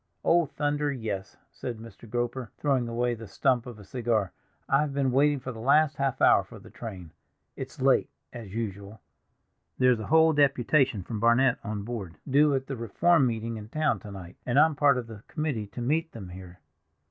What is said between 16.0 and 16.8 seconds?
them here."